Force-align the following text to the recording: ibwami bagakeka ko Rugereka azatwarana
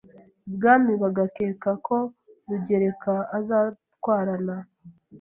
ibwami 0.49 0.91
bagakeka 1.01 1.69
ko 1.85 1.97
Rugereka 2.49 3.13
azatwarana 3.37 4.55